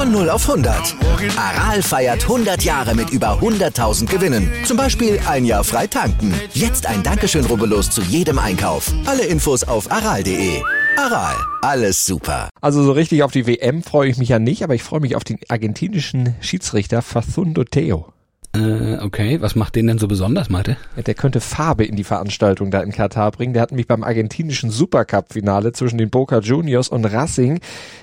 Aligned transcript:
Von 0.00 0.12
0 0.12 0.30
auf 0.30 0.48
100. 0.48 0.96
Aral 1.36 1.82
feiert 1.82 2.22
100 2.22 2.62
Jahre 2.62 2.94
mit 2.94 3.10
über 3.10 3.38
100.000 3.38 4.06
Gewinnen. 4.06 4.50
Zum 4.64 4.78
Beispiel 4.78 5.20
ein 5.28 5.44
Jahr 5.44 5.62
frei 5.62 5.86
tanken. 5.86 6.32
Jetzt 6.54 6.86
ein 6.86 7.02
Dankeschön, 7.02 7.44
rubbellos 7.44 7.90
zu 7.90 8.00
jedem 8.00 8.38
Einkauf. 8.38 8.90
Alle 9.04 9.26
Infos 9.26 9.62
auf 9.62 9.92
aral.de. 9.92 10.62
Aral, 10.96 11.36
alles 11.60 12.06
super. 12.06 12.48
Also 12.62 12.82
so 12.82 12.92
richtig 12.92 13.22
auf 13.22 13.32
die 13.32 13.46
WM 13.46 13.82
freue 13.82 14.08
ich 14.08 14.16
mich 14.16 14.30
ja 14.30 14.38
nicht, 14.38 14.64
aber 14.64 14.74
ich 14.74 14.82
freue 14.82 15.00
mich 15.00 15.16
auf 15.16 15.24
den 15.24 15.38
argentinischen 15.50 16.34
Schiedsrichter 16.40 17.02
Facundo 17.02 17.64
Teo. 17.64 18.10
Äh, 18.52 18.98
okay, 18.98 19.40
was 19.40 19.54
macht 19.54 19.76
den 19.76 19.86
denn 19.86 19.98
so 19.98 20.08
besonders, 20.08 20.48
Malte? 20.50 20.76
Ja, 20.96 21.02
der 21.02 21.14
könnte 21.14 21.40
Farbe 21.40 21.84
in 21.84 21.94
die 21.94 22.02
Veranstaltung 22.02 22.72
da 22.72 22.80
in 22.80 22.90
Katar 22.90 23.30
bringen. 23.30 23.52
Der 23.52 23.62
hat 23.62 23.70
mich 23.70 23.86
beim 23.86 24.02
argentinischen 24.02 24.70
Supercup-Finale 24.70 25.72
zwischen 25.72 25.98
den 25.98 26.10
Boca 26.10 26.40
Juniors 26.40 26.88
und 26.88 27.04
Racing, 27.04 27.60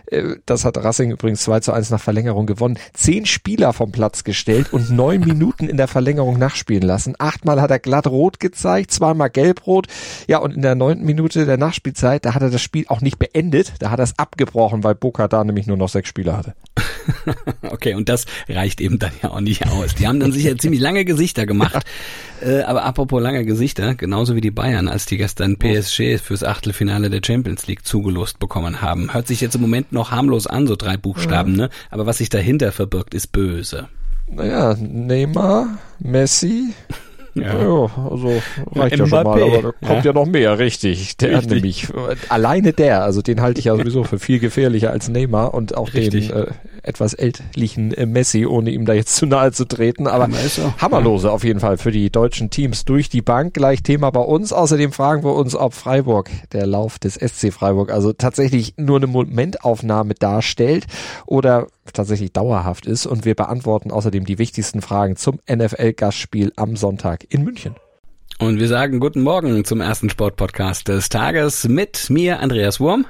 äh, 0.10 0.36
das 0.46 0.66
hat 0.66 0.78
Racing 0.78 1.12
übrigens 1.12 1.42
2 1.44 1.60
zu 1.62 1.74
1 1.74 1.90
nach 1.90 2.00
Verlängerung 2.00 2.46
gewonnen, 2.46 2.80
zehn 2.94 3.26
Spieler 3.26 3.74
vom 3.74 3.92
Platz 3.92 4.24
gestellt 4.24 4.74
und 4.74 4.90
neun 4.90 5.20
Minuten 5.26 5.68
in 5.68 5.78
der 5.78 5.88
Verlängerung 5.88 6.40
nachspielen 6.40 6.84
lassen. 6.84 7.16
Achtmal 7.20 7.62
hat 7.62 7.72
er 7.72 7.80
glatt 7.80 8.08
rot 8.08 8.40
gezeigt, 8.40 8.92
zweimal 8.92 9.30
gelb-rot. 9.30 9.88
Ja, 10.28 10.40
und 10.40 10.56
in 10.56 10.62
der 10.62 10.76
neunten 10.76 11.06
Minute 11.06 11.46
der 11.46 11.58
Nachspielzeit, 11.58 12.26
da 12.26 12.34
hat 12.34 12.42
er 12.42 12.50
das 12.50 12.62
Spiel 12.62 12.86
auch 12.88 13.02
nicht 13.02 13.20
beendet, 13.20 13.74
da 13.80 13.92
hat 13.92 14.00
er 14.00 14.04
es 14.04 14.18
abgebrochen, 14.18 14.84
weil 14.84 14.96
Boca 14.96 15.28
da 15.28 15.44
nämlich 15.44 15.68
nur 15.68 15.78
noch 15.78 15.90
sechs 15.90 16.10
Spieler 16.10 16.38
hatte. 16.38 16.56
okay, 17.70 17.96
und 17.96 18.10
das 18.10 18.26
reicht 18.48 18.82
eben 18.82 19.00
dann 19.00 19.12
ja 19.22 19.32
auch 19.32 19.40
nicht 19.40 19.68
aus. 19.68 19.96
Die 19.96 20.08
haben 20.08 20.20
dann 20.20 20.32
sicher 20.38 20.58
ziemlich 20.58 20.82
lange 20.82 21.06
Gesichter 21.06 21.46
gemacht. 21.46 21.84
Äh, 22.40 22.62
aber 22.62 22.84
apropos 22.84 23.20
lange 23.20 23.46
Gesichter, 23.46 23.96
genauso 23.96 24.36
wie 24.36 24.42
die 24.42 24.52
Bayern, 24.52 24.88
als 24.88 25.08
die 25.08 25.18
gestern 25.18 25.58
PSG 25.58 26.20
fürs 26.20 26.44
Achtelfinale 26.44 27.10
der 27.10 27.22
Champions 27.26 27.66
League 27.66 27.84
zugelost 27.84 28.38
bekommen 28.38 28.80
haben. 28.80 29.12
Hört 29.12 29.26
sich 29.26 29.42
jetzt 29.42 29.56
im 29.56 29.62
Moment 29.62 29.92
noch 29.92 30.12
harmlos 30.12 30.46
an, 30.46 30.68
so 30.68 30.76
drei 30.76 30.98
Buchstaben, 30.98 31.54
ne? 31.56 31.72
Aber 31.90 32.06
was 32.06 32.20
sich 32.20 32.30
dahinter 32.30 32.72
verbirgt, 32.72 33.16
ist 33.16 33.32
böse. 33.32 33.88
Naja, 34.30 34.76
Neymar, 34.76 35.80
Messi, 35.98 36.76
Ja. 37.42 37.62
Ja, 37.62 37.90
also 38.10 38.42
reicht 38.76 38.98
ja 38.98 39.08
schon 39.08 39.10
mal, 39.10 39.26
Mbappé. 39.26 39.60
aber 39.60 39.74
da 39.82 39.88
kommt 39.88 40.06
ja, 40.06 40.14
noch 40.14 40.26
mehr, 40.26 40.60
richtig. 40.60 41.18
Der 41.18 41.38
Richtig. 41.38 41.50
nämlich, 41.52 41.90
äh, 41.90 42.16
alleine 42.30 42.74
der, 42.74 43.04
also 43.04 43.22
den 43.22 43.42
halte 43.42 43.60
ich 43.60 43.66
ja 43.66 43.76
sowieso 43.76 44.04
für 44.04 44.20
viel 44.20 44.40
gefährlicher 44.40 44.92
als 44.92 45.10
Neymar 45.10 45.54
und 45.54 45.76
auch 45.76 45.94
Richtig. 45.94 46.30
den 46.30 46.38
äh, 46.38 46.46
etwas 46.84 47.14
ältlichen 47.14 47.94
äh, 47.94 48.06
Messi, 48.06 48.46
ohne 48.46 48.72
ihm 48.72 48.86
da 48.86 48.94
jetzt 48.94 49.16
zu 49.16 49.26
nahe 49.26 49.52
zu 49.52 49.66
treten. 49.66 50.08
Aber 50.08 50.30
hammerlose 50.80 51.32
auf 51.32 51.44
jeden 51.44 51.60
Fall 51.60 51.78
für 51.78 51.92
die 51.92 52.10
deutschen 52.10 52.50
Teams 52.50 52.86
durch 52.86 53.10
die 53.10 53.22
Bank. 53.22 53.54
Gleich 53.54 53.84
Thema 53.84 54.12
bei 54.12 54.22
uns. 54.22 54.54
Außerdem 54.54 54.92
fragen 54.92 55.24
wir 55.24 55.36
uns, 55.36 55.56
ob 55.56 55.74
Freiburg, 55.74 56.30
der 56.54 56.66
Lauf 56.66 57.00
des 57.00 57.16
SC 57.16 57.52
Freiburg, 57.52 57.92
also 57.92 58.14
tatsächlich 58.14 58.76
nur 58.78 58.98
eine 58.98 59.08
Momentaufnahme 59.08 60.14
darstellt 60.14 60.86
oder 61.26 61.68
tatsächlich 61.94 62.34
dauerhaft 62.34 62.86
ist. 62.86 63.06
Und 63.06 63.26
wir 63.26 63.36
beantworten 63.36 63.92
außerdem 63.92 64.26
die 64.26 64.38
wichtigsten 64.38 64.82
Fragen 64.82 65.16
zum 65.16 65.40
NFL-Gastspiel 65.50 66.54
am 66.56 66.76
Sonntag 66.76 67.26
in 67.30 67.44
München. 67.44 67.76
Und 68.40 68.60
wir 68.60 68.68
sagen 68.68 69.00
guten 69.00 69.24
Morgen 69.24 69.66
zum 69.66 69.82
ersten 69.82 70.10
Sportpodcast 70.10 70.88
des 70.88 71.10
Tages 71.10 71.68
mit 71.68 72.10
mir, 72.10 72.40
Andreas 72.40 72.80
Wurm. 72.80 73.06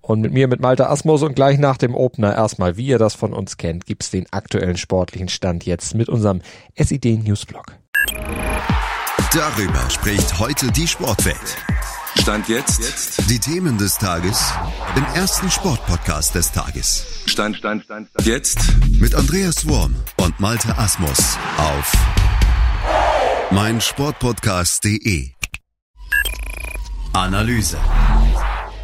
Und 0.00 0.20
mit 0.20 0.32
mir, 0.32 0.48
mit 0.48 0.60
Malte 0.60 0.88
Asmus 0.88 1.22
und 1.22 1.34
gleich 1.34 1.58
nach 1.58 1.76
dem 1.76 1.94
Opener 1.94 2.34
erstmal, 2.34 2.76
wie 2.76 2.86
ihr 2.86 2.98
das 2.98 3.14
von 3.14 3.32
uns 3.32 3.56
kennt, 3.56 3.86
gibt's 3.86 4.10
den 4.10 4.26
aktuellen 4.32 4.76
sportlichen 4.76 5.28
Stand 5.28 5.66
jetzt 5.66 5.94
mit 5.94 6.08
unserem 6.08 6.40
SID 6.76 7.22
Newsblog. 7.22 7.76
Darüber 9.32 9.90
spricht 9.90 10.38
heute 10.40 10.72
die 10.72 10.86
Sportwelt. 10.86 11.56
Stand 12.18 12.48
jetzt. 12.48 13.30
Die 13.30 13.38
Themen 13.38 13.78
des 13.78 13.96
Tages 13.96 14.52
im 14.96 15.04
ersten 15.14 15.50
Sportpodcast 15.50 16.34
des 16.34 16.50
Tages. 16.50 17.06
Stand, 17.26 17.56
Stand, 17.56 17.84
Stand. 17.84 18.08
Jetzt. 18.22 18.58
Mit 19.00 19.14
Andreas 19.14 19.66
Worm 19.68 19.94
und 20.16 20.38
Malte 20.40 20.76
Asmus 20.76 21.38
auf 21.56 21.92
meinsportpodcast.de. 23.52 25.30
Analyse. 27.12 27.78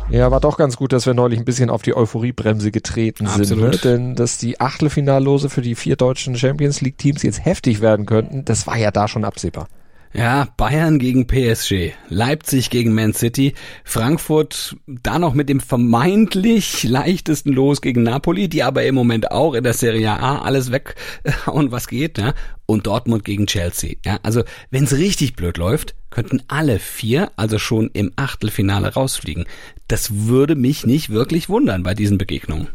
Ja, 0.09 0.31
war 0.31 0.41
doch 0.41 0.56
ganz 0.56 0.76
gut, 0.76 0.92
dass 0.92 1.04
wir 1.06 1.15
neulich 1.15 1.41
ein 1.41 1.44
bisschen 1.44 1.69
auf 1.69 1.82
die 1.82 1.97
Euphoriebremse 1.97 2.70
getreten 2.70 3.26
sind. 3.26 3.59
Ne? 3.59 3.66
Absolut. 3.66 3.84
Denn 3.84 4.15
dass 4.15 4.38
die 4.38 4.60
Achtelfinallose 4.60 5.50
für 5.50 5.62
die 5.62 5.75
vier 5.75 5.97
deutschen 5.97 6.36
Champions 6.36 6.81
League 6.81 6.97
Teams 6.97 7.22
jetzt 7.25 7.44
heftig 7.44 7.81
werden 7.81 8.06
könnten, 8.06 8.44
das 8.44 8.66
war 8.69 8.76
ja 8.76 8.92
da 8.92 9.09
schon 9.09 9.25
absehbar. 9.25 9.69
Ja, 10.16 10.49
Bayern 10.56 10.99
gegen 10.99 11.27
PSG, 11.27 11.93
Leipzig 12.09 12.71
gegen 12.71 12.94
Man 12.94 13.12
City, 13.12 13.53
Frankfurt 13.84 14.75
da 14.87 15.19
noch 15.19 15.34
mit 15.34 15.50
dem 15.50 15.60
vermeintlich 15.60 16.84
leichtesten 16.84 17.53
Los 17.53 17.82
gegen 17.82 18.03
Napoli, 18.03 18.49
die 18.49 18.62
aber 18.62 18.84
im 18.84 18.94
Moment 18.94 19.31
auch 19.31 19.53
in 19.53 19.62
der 19.62 19.75
Serie 19.75 20.12
A 20.12 20.38
alles 20.38 20.72
weghauen, 20.72 21.71
was 21.71 21.87
geht, 21.87 22.16
ja, 22.16 22.32
und 22.65 22.87
Dortmund 22.87 23.27
gegen 23.27 23.47
Chelsea. 23.47 23.97
Ja, 24.06 24.19
also 24.22 24.43
wenn 24.71 24.84
es 24.84 24.97
richtig 24.97 25.37
blöd 25.37 25.59
läuft, 25.59 25.94
könnten 26.09 26.43
alle 26.48 26.78
vier 26.78 27.31
also 27.37 27.59
schon 27.59 27.91
im 27.93 28.12
Achtelfinale 28.16 28.94
rausfliegen. 28.94 29.44
Das 29.87 30.27
würde 30.27 30.54
mich 30.54 30.87
nicht 30.87 31.10
wirklich 31.10 31.50
wundern 31.50 31.83
bei 31.83 31.93
diesen 31.93 32.16
Begegnungen. 32.16 32.69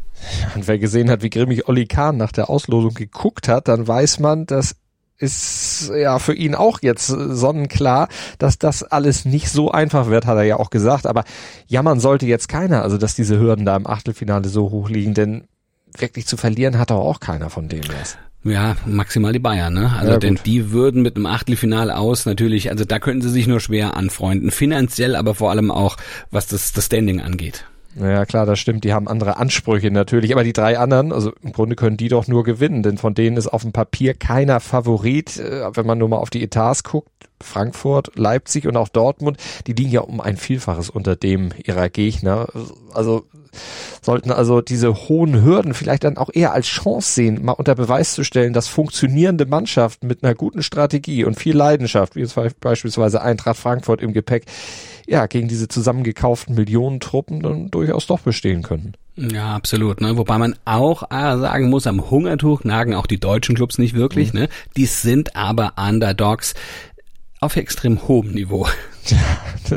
Und 0.54 0.68
wer 0.68 0.78
gesehen 0.78 1.10
hat, 1.10 1.24
wie 1.24 1.32
grimmig 1.32 1.68
Olli 1.68 1.88
Kahn 1.88 2.18
nach 2.18 2.32
der 2.32 2.52
Auslosung 2.52 2.94
geguckt 2.94 3.48
hat, 3.48 3.68
dann 3.68 3.88
weiß 3.88 4.20
man, 4.20 4.46
dass 4.46 4.76
ist 5.22 5.92
ja 5.96 6.20
für 6.20 6.34
ihn 6.34 6.56
auch 6.56 6.80
jetzt 6.82 7.10
äh, 7.10 7.34
sonnenklar, 7.34 8.08
dass 8.38 8.58
das 8.58 8.84
alles 8.84 9.26
nicht 9.26 9.50
so 9.50 9.72
einfach 9.72 10.08
wird, 10.08 10.26
hat 10.26 10.38
er 10.38 10.44
ja 10.44 10.58
auch 10.58 10.70
gesagt. 10.70 11.06
Aber 11.06 11.24
jammern 11.68 12.00
sollte 12.00 12.26
jetzt 12.26 12.48
keiner, 12.48 12.82
also 12.82 12.98
dass 12.98 13.16
diese 13.16 13.40
Hürden 13.40 13.66
da 13.66 13.76
im 13.76 13.88
Achtelfinale 13.88 14.50
so 14.50 14.72
hoch 14.72 14.90
liegen, 14.90 15.14
denn 15.14 15.44
wirklich 15.98 16.26
zu 16.26 16.38
verlieren 16.38 16.78
hat 16.78 16.92
auch 16.92 17.20
keiner 17.20 17.50
von 17.50 17.68
denen 17.68 17.88
was. 18.00 18.18
Ja, 18.44 18.76
maximal 18.86 19.34
die 19.34 19.40
Bayern, 19.40 19.74
ne? 19.74 19.94
Also 20.00 20.14
Ja, 20.14 20.18
denn 20.18 20.40
die 20.46 20.72
würden 20.72 21.04
mit 21.04 21.16
einem 21.16 21.28
Achtelfinale 21.28 21.96
aus 21.96 22.26
natürlich, 22.26 22.72
also 22.72 22.86
da 22.86 22.98
könnten 22.98 23.22
sie 23.22 23.30
sich 23.30 23.46
nur 23.46 23.60
schwer 23.60 23.96
anfreunden, 23.96 24.50
finanziell, 24.50 25.16
aber 25.16 25.36
vor 25.36 25.52
allem 25.52 25.70
auch, 25.70 25.98
was 26.32 26.48
das, 26.48 26.72
das 26.72 26.88
Standing 26.88 27.22
angeht. 27.22 27.66
Naja, 27.96 28.26
klar, 28.26 28.46
das 28.46 28.60
stimmt. 28.60 28.84
Die 28.84 28.94
haben 28.94 29.08
andere 29.08 29.38
Ansprüche 29.38 29.92
natürlich. 29.92 30.32
Aber 30.34 30.44
die 30.44 30.54
drei 30.54 30.80
anderen, 30.80 31.12
also 31.12 31.34
im 31.42 31.52
Grunde 31.52 31.76
können 31.76 31.98
die 31.98 32.08
doch 32.08 32.28
nur 32.28 32.44
gewinnen, 32.44 32.84
denn 32.84 32.98
von 32.98 33.14
denen 33.14 33.38
ist 33.38 33.48
auf 33.48 33.64
dem 33.64 33.74
Papier 33.74 34.14
keiner 34.14 34.60
Favorit. 34.60 35.38
Äh, 35.38 35.76
Wenn 35.76 35.86
man 35.86 35.98
nur 35.98 36.10
mal 36.10 36.18
auf 36.18 36.30
die 36.30 36.44
Etats 36.44 36.84
guckt, 36.84 37.10
Frankfurt, 37.42 38.12
Leipzig 38.16 38.68
und 38.68 38.78
auch 38.78 38.88
Dortmund, 38.88 39.38
die 39.68 39.74
liegen 39.74 39.92
ja 39.92 40.02
um 40.02 40.22
ein 40.22 40.38
Vielfaches 40.38 40.90
unter 40.90 41.16
dem 41.16 41.50
ihrer 41.66 41.90
Gegner. 41.90 42.48
Also 42.94 43.26
sollten 44.02 44.32
also 44.32 44.62
diese 44.62 44.94
hohen 45.10 45.44
Hürden 45.44 45.74
vielleicht 45.74 46.04
dann 46.04 46.18
auch 46.18 46.30
eher 46.34 46.54
als 46.54 46.68
Chance 46.68 47.14
sehen, 47.14 47.44
mal 47.44 47.52
unter 47.52 47.76
Beweis 47.76 48.14
zu 48.14 48.24
stellen, 48.24 48.54
dass 48.54 48.68
funktionierende 48.68 49.46
Mannschaften 49.46 50.08
mit 50.08 50.24
einer 50.24 50.36
guten 50.36 50.64
Strategie 50.64 51.26
und 51.26 51.38
viel 51.38 51.56
Leidenschaft, 51.56 52.16
wie 52.16 52.22
jetzt 52.22 52.36
beispielsweise 52.60 53.22
Eintracht 53.22 53.58
Frankfurt 53.58 54.02
im 54.02 54.14
Gepäck, 54.14 54.46
ja, 55.12 55.26
gegen 55.26 55.50
diese 55.50 55.68
zusammengekauften 55.68 56.56
Millionentruppen 56.56 57.42
dann 57.42 57.70
durchaus 57.70 58.08
doch 58.08 58.22
bestehen 58.22 58.64
könnten. 58.64 58.94
Ja, 59.18 59.54
absolut. 59.54 60.00
Ne? 60.00 60.16
Wobei 60.16 60.38
man 60.38 60.56
auch 60.64 61.04
äh, 61.12 61.38
sagen 61.38 61.70
muss, 61.70 61.86
am 61.86 62.10
Hungertuch 62.10 62.64
nagen 62.64 62.96
auch 62.96 63.08
die 63.08 63.20
deutschen 63.20 63.56
Clubs 63.56 63.78
nicht 63.78 63.94
wirklich. 63.94 64.32
Ne? 64.32 64.48
Die 64.78 64.86
sind 64.86 65.36
aber 65.36 65.74
Underdogs 65.76 66.54
auf 67.42 67.58
extrem 67.58 68.08
hohem 68.08 68.32
Niveau. 68.32 68.68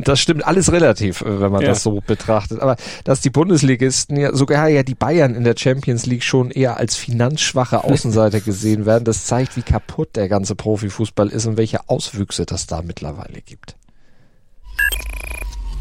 Das 0.05 0.21
stimmt 0.21 0.47
alles 0.47 0.71
relativ, 0.71 1.23
äh, 1.23 1.41
wenn 1.41 1.51
man 1.51 1.63
Ja. 1.63 1.69
das 1.69 1.83
so 1.83 2.03
betrachtet. 2.07 2.61
Aber 2.61 2.77
dass 3.05 3.23
die 3.23 3.31
Bundesligisten 3.31 4.17
ja 4.19 4.35
sogar 4.35 4.69
ja 4.69 4.83
die 4.83 4.95
Bayern 4.95 5.35
in 5.35 5.45
der 5.45 5.55
Champions 5.57 6.05
League 6.05 6.23
schon 6.25 6.51
eher 6.51 6.77
als 6.77 6.95
finanzschwache 6.95 7.83
Außenseiter 7.85 8.41
gesehen 8.41 8.85
werden, 8.87 9.05
das 9.05 9.25
zeigt, 9.25 9.57
wie 9.57 9.63
kaputt 9.63 10.15
der 10.15 10.29
ganze 10.29 10.55
Profifußball 10.55 11.29
ist 11.29 11.47
und 11.47 11.57
welche 11.57 11.89
Auswüchse 11.89 12.45
das 12.45 12.67
da 12.67 12.83
mittlerweile 12.83 13.41
gibt. 13.41 13.77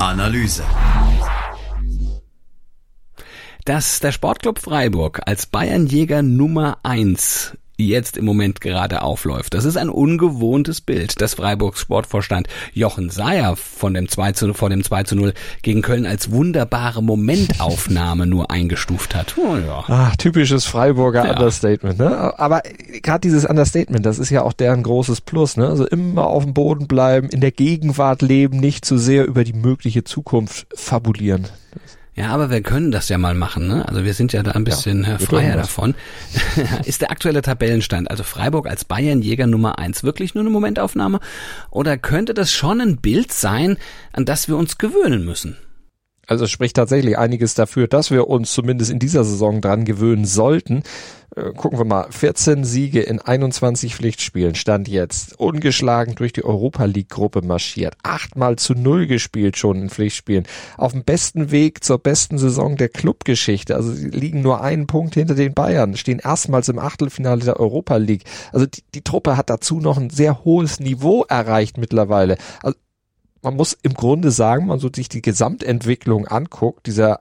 Analyse. 0.09 0.63
Dass 3.65 4.00
der 4.01 4.11
Sportclub 4.11 4.59
Freiburg 4.59 5.21
als 5.25 5.45
Bayernjäger 5.45 6.21
Nummer 6.21 6.79
eins 6.83 7.57
jetzt 7.88 8.18
im 8.18 8.25
Moment 8.25 8.62
gerade 8.62 9.01
aufläuft. 9.01 9.53
Das 9.53 9.65
ist 9.65 9.77
ein 9.77 9.89
ungewohntes 9.89 10.81
Bild, 10.81 11.21
das 11.21 11.35
Freiburgs 11.35 11.81
Sportvorstand 11.81 12.47
Jochen 12.74 13.09
Seyer 13.09 13.56
von 13.56 13.94
dem 13.94 14.07
2 14.07 14.31
zu, 14.33 14.53
vor 14.53 14.69
dem 14.69 14.83
2 14.83 15.03
zu 15.03 15.15
0 15.15 15.33
gegen 15.62 15.81
Köln 15.81 16.06
als 16.06 16.31
wunderbare 16.31 17.03
Momentaufnahme 17.03 18.25
nur 18.25 18.51
eingestuft 18.51 19.15
hat. 19.15 19.35
Oh, 19.38 19.57
ja. 19.57 19.83
Ach, 19.88 20.15
typisches 20.15 20.65
Freiburger 20.65 21.25
ja. 21.25 21.31
Understatement. 21.31 22.00
Ne? 22.00 22.38
Aber 22.39 22.62
gerade 23.01 23.21
dieses 23.21 23.45
Understatement, 23.45 24.06
das 24.06 24.19
ist 24.19 24.30
ja 24.30 24.44
auch 24.44 24.53
deren 24.53 24.83
großes 24.83 25.21
Plus. 25.21 25.57
Ne? 25.57 25.68
Also 25.68 25.85
immer 25.85 26.27
auf 26.27 26.44
dem 26.44 26.53
Boden 26.53 26.88
bleiben, 26.88 27.30
in 27.30 27.41
der 27.41 27.51
Gegenwart 27.51 28.21
leben, 28.21 28.59
nicht 28.59 28.85
zu 28.85 28.97
sehr 28.97 29.25
über 29.25 29.44
die 29.44 29.53
mögliche 29.53 30.03
Zukunft 30.03 30.68
fabulieren. 30.75 31.47
Ja, 32.15 32.30
aber 32.30 32.51
wir 32.51 32.62
können 32.62 32.92
das 32.92 33.10
ja 33.10 33.18
mal 33.18 33.33
machen, 33.33 33.68
ne? 33.68 33.88
Also 33.88 34.04
wir 34.04 34.13
sind 34.13 34.33
ja 34.33 34.44
da 34.44 34.51
ein 34.51 34.63
bisschen 34.63 35.04
ja, 35.04 35.15
äh, 35.15 35.19
freier 35.19 35.56
davon. 35.56 35.95
ist 36.86 37.01
der 37.01 37.10
aktuelle 37.10 37.42
Tabellenstand, 37.42 38.12
also 38.12 38.24
Freiburg 38.24 38.68
als 38.68 38.86
Bayernjäger 38.86 39.48
Nummer 39.48 39.80
eins, 39.80 40.04
wirklich 40.04 40.36
nur 40.36 40.44
eine 40.44 40.51
Momentaufnahme? 40.51 41.19
Oder 41.71 41.98
könnte 41.98 42.36
das 42.36 42.51
schon 42.51 42.81
ein 42.81 42.98
Bild 42.98 43.31
sein, 43.31 43.77
an 44.12 44.25
das 44.25 44.48
wir 44.48 44.57
uns 44.57 44.77
gewöhnen 44.77 45.25
müssen? 45.25 45.57
Also 46.27 46.45
es 46.45 46.51
spricht 46.51 46.75
tatsächlich 46.75 47.18
einiges 47.18 47.54
dafür, 47.54 47.88
dass 47.88 48.10
wir 48.10 48.27
uns 48.27 48.54
zumindest 48.54 48.92
in 48.92 49.00
dieser 49.00 49.24
Saison 49.24 49.59
dran 49.59 49.83
gewöhnen 49.83 50.25
sollten. 50.25 50.83
Äh, 51.35 51.53
gucken 51.53 51.80
wir 51.80 51.85
mal, 51.85 52.07
14 52.12 52.63
Siege 52.63 53.01
in 53.01 53.19
21 53.19 53.95
Pflichtspielen, 53.95 54.56
stand 54.56 54.88
jetzt. 54.88 55.39
Ungeschlagen 55.39 56.15
durch 56.15 56.33
die 56.33 56.44
Europa 56.44 56.85
League 56.85 57.09
Gruppe 57.09 57.41
marschiert. 57.41 57.95
Achtmal 58.03 58.57
zu 58.57 58.74
Null 58.74 59.07
gespielt 59.07 59.57
schon 59.57 59.81
in 59.81 59.89
Pflichtspielen. 59.89 60.45
Auf 60.77 60.91
dem 60.91 61.03
besten 61.03 61.51
Weg 61.51 61.83
zur 61.83 61.97
besten 61.97 62.38
Saison 62.38 62.77
der 62.77 62.89
Clubgeschichte. 62.89 63.75
Also 63.75 63.91
sie 63.94 64.09
liegen 64.09 64.41
nur 64.41 64.62
einen 64.62 64.85
Punkt 64.85 65.15
hinter 65.15 65.35
den 65.35 65.53
Bayern, 65.53 65.97
stehen 65.97 66.19
erstmals 66.19 66.69
im 66.69 66.80
Achtelfinale 66.80 67.44
der 67.44 67.59
Europa 67.59 67.97
League. 67.97 68.25
Also 68.51 68.65
die, 68.65 68.83
die 68.94 69.03
Truppe 69.03 69.35
hat 69.38 69.50
dazu 69.50 69.80
noch 69.80 69.97
ein 69.97 70.09
sehr 70.09 70.44
hohes 70.44 70.80
Niveau 70.80 71.24
erreicht 71.24 71.77
mittlerweile. 71.77 72.38
Also 72.62 72.77
man 73.41 73.56
muss 73.56 73.77
im 73.81 73.94
Grunde 73.94 74.31
sagen, 74.31 74.68
man 74.68 74.80
so 74.80 74.89
sich 74.94 75.09
die 75.09 75.21
Gesamtentwicklung 75.21 76.27
anguckt, 76.27 76.85
dieser 76.85 77.19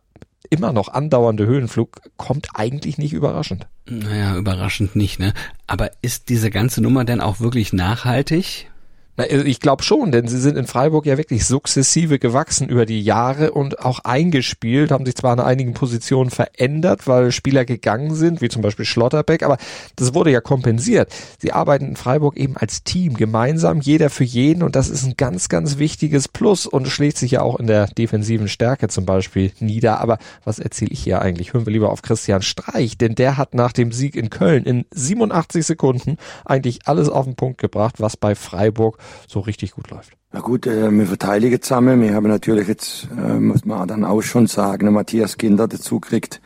immer 0.50 0.72
noch 0.72 0.88
andauernde 0.88 1.46
Höhenflug 1.46 2.00
kommt 2.16 2.48
eigentlich 2.54 2.98
nicht 2.98 3.12
überraschend. 3.12 3.66
Naja, 3.86 4.36
überraschend 4.36 4.96
nicht, 4.96 5.18
ne? 5.18 5.34
Aber 5.66 5.90
ist 6.02 6.28
diese 6.28 6.50
ganze 6.50 6.82
Nummer 6.82 7.04
denn 7.04 7.20
auch 7.20 7.40
wirklich 7.40 7.72
nachhaltig? 7.72 8.70
Na, 9.18 9.24
also 9.24 9.44
ich 9.44 9.60
glaube 9.60 9.82
schon, 9.82 10.10
denn 10.10 10.26
sie 10.26 10.40
sind 10.40 10.56
in 10.56 10.66
Freiburg 10.66 11.04
ja 11.04 11.18
wirklich 11.18 11.44
sukzessive 11.44 12.18
gewachsen 12.18 12.70
über 12.70 12.86
die 12.86 13.02
Jahre 13.02 13.52
und 13.52 13.80
auch 13.80 13.98
eingespielt, 13.98 14.90
haben 14.90 15.04
sich 15.04 15.16
zwar 15.16 15.34
in 15.34 15.40
einigen 15.40 15.74
Positionen 15.74 16.30
verändert, 16.30 17.06
weil 17.06 17.30
Spieler 17.30 17.66
gegangen 17.66 18.14
sind, 18.14 18.40
wie 18.40 18.48
zum 18.48 18.62
Beispiel 18.62 18.86
Schlotterbeck, 18.86 19.42
aber 19.42 19.58
das 19.96 20.14
wurde 20.14 20.30
ja 20.30 20.40
kompensiert. 20.40 21.12
Sie 21.38 21.52
arbeiten 21.52 21.88
in 21.88 21.96
Freiburg 21.96 22.38
eben 22.38 22.56
als 22.56 22.84
Team, 22.84 23.12
gemeinsam, 23.12 23.82
jeder 23.82 24.08
für 24.08 24.24
jeden 24.24 24.62
und 24.62 24.76
das 24.76 24.88
ist 24.88 25.04
ein 25.04 25.14
ganz, 25.18 25.50
ganz 25.50 25.76
wichtiges 25.76 26.26
Plus 26.26 26.64
und 26.64 26.88
schlägt 26.88 27.18
sich 27.18 27.32
ja 27.32 27.42
auch 27.42 27.60
in 27.60 27.66
der 27.66 27.88
defensiven 27.88 28.48
Stärke 28.48 28.88
zum 28.88 29.04
Beispiel 29.04 29.52
nieder. 29.60 30.00
Aber 30.00 30.16
was 30.44 30.58
erzähle 30.58 30.92
ich 30.92 31.02
hier 31.02 31.20
eigentlich? 31.20 31.52
Hören 31.52 31.66
wir 31.66 31.72
lieber 31.74 31.90
auf 31.90 32.00
Christian 32.00 32.40
Streich, 32.40 32.96
denn 32.96 33.14
der 33.14 33.36
hat 33.36 33.52
nach 33.52 33.72
dem 33.72 33.92
Sieg 33.92 34.16
in 34.16 34.30
Köln 34.30 34.64
in 34.64 34.86
87 34.90 35.66
Sekunden 35.66 36.16
eigentlich 36.46 36.80
alles 36.86 37.10
auf 37.10 37.26
den 37.26 37.36
Punkt 37.36 37.58
gebracht, 37.58 37.96
was 37.98 38.16
bei 38.16 38.34
Freiburg 38.34 39.01
so 39.28 39.40
richtig 39.40 39.72
gut 39.72 39.90
läuft. 39.90 40.12
Na 40.32 40.40
gut, 40.40 40.66
äh, 40.66 40.90
wir 40.90 41.06
verteidigen 41.06 41.60
zusammen. 41.60 42.00
Wir 42.00 42.14
haben 42.14 42.28
natürlich 42.28 42.68
jetzt, 42.68 43.08
äh, 43.16 43.34
muss 43.34 43.64
man 43.64 43.86
dann 43.88 44.04
auch 44.04 44.22
schon 44.22 44.46
sagen, 44.46 44.92
Matthias 44.92 45.36
Kinder 45.36 45.68
dazu 45.68 46.00
kriegt. 46.00 46.40